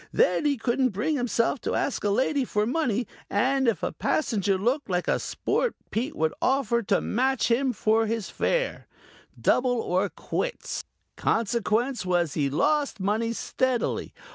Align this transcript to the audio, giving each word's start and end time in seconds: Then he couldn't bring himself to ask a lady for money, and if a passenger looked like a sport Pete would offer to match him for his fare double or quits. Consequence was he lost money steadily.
Then 0.11 0.45
he 0.45 0.57
couldn't 0.57 0.89
bring 0.89 1.15
himself 1.15 1.61
to 1.61 1.75
ask 1.75 2.03
a 2.03 2.09
lady 2.09 2.43
for 2.43 2.65
money, 2.65 3.05
and 3.29 3.67
if 3.67 3.83
a 3.83 3.91
passenger 3.91 4.57
looked 4.57 4.89
like 4.89 5.07
a 5.07 5.19
sport 5.19 5.75
Pete 5.91 6.15
would 6.15 6.33
offer 6.41 6.81
to 6.81 7.01
match 7.01 7.51
him 7.51 7.71
for 7.71 8.07
his 8.07 8.27
fare 8.27 8.87
double 9.39 9.79
or 9.79 10.09
quits. 10.09 10.85
Consequence 11.17 12.03
was 12.03 12.33
he 12.33 12.49
lost 12.49 12.99
money 12.99 13.31
steadily. 13.31 14.11